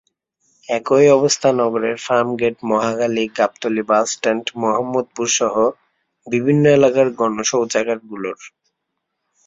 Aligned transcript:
একই 0.69 1.05
অবস্থা 1.09 1.49
নগরের 1.61 1.97
ফার্মগেট, 2.05 2.55
মহাখালী, 2.63 3.25
গাবতলী 3.37 3.83
বাসস্ট্যান্ড, 3.89 4.45
মোহাম্মদপুরসহ 4.55 5.53
বিভিন্ন 6.27 6.63
এলাকার 6.69 7.07
গণশৌচাগারগুলোর। 7.19 8.39